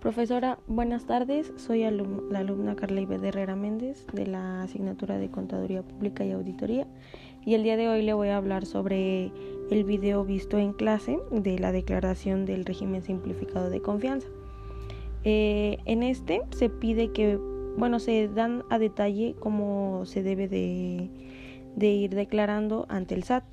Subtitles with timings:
[0.00, 1.52] Profesora, buenas tardes.
[1.56, 6.86] Soy la alumna Carla Ibe Herrera Méndez de la asignatura de Contaduría Pública y Auditoría
[7.44, 9.30] y el día de hoy le voy a hablar sobre
[9.70, 14.26] el video visto en clase de la declaración del régimen simplificado de confianza.
[15.24, 17.36] Eh, en este se pide que,
[17.76, 21.10] bueno, se dan a detalle cómo se debe de,
[21.78, 23.44] ir declarando ante el SAT,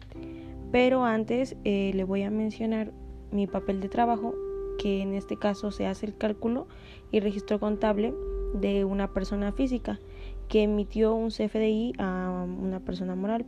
[0.71, 2.93] pero antes eh, le voy a mencionar
[3.31, 4.33] mi papel de trabajo
[4.77, 6.67] que en este caso se hace el cálculo
[7.11, 8.13] y registro contable
[8.53, 9.99] de una persona física
[10.47, 13.45] que emitió un CFDI a una persona moral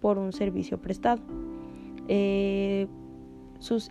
[0.00, 1.20] por un servicio prestado.
[2.08, 2.86] Eh,
[3.58, 3.88] sus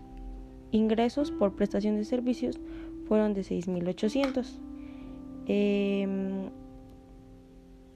[0.71, 2.59] ingresos por prestación de servicios
[3.07, 4.59] fueron de 6.800.
[5.48, 6.49] Em,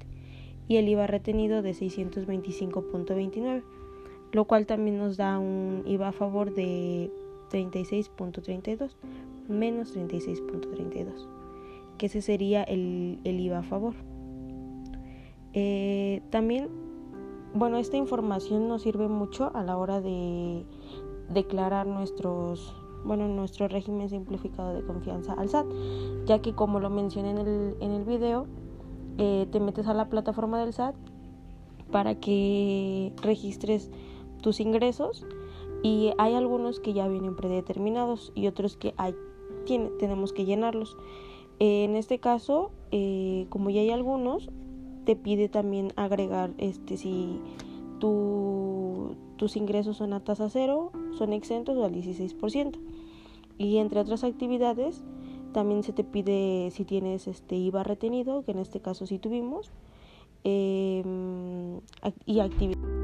[0.68, 3.63] y el IVA retenido de 625.29,
[4.31, 7.12] lo cual también nos da un IVA a favor de
[7.52, 8.96] 36.32
[9.47, 11.28] menos 36.32,
[11.97, 13.94] que ese sería el, IVA a favor.
[15.53, 16.69] Eh, también,
[17.53, 20.66] bueno, esta información nos sirve mucho a la hora de
[21.29, 22.73] declarar nuestros
[23.06, 25.68] bueno, nuestro régimen simplificado de confianza al SAT,
[26.25, 28.47] ya que como lo mencioné en el, en el video,
[29.18, 30.96] eh, te metes a la plataforma del SAT
[31.91, 33.91] para que registres
[34.41, 35.25] tus ingresos
[35.84, 39.14] y hay algunos que ya vienen predeterminados y otros que hay,
[39.66, 40.97] tiene, tenemos que llenarlos.
[41.59, 44.50] en este caso, eh, como ya hay algunos,
[45.06, 47.40] te pide también agregar este si
[48.00, 48.72] tu,
[49.44, 52.80] tus ingresos son a tasa cero, son exentos o al 16%.
[53.58, 55.04] Y entre otras actividades,
[55.52, 59.74] también se te pide si tienes este IVA retenido, que en este caso sí tuvimos,
[60.46, 61.82] em,
[62.26, 63.03] y actividades.